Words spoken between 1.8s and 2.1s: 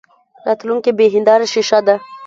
ده.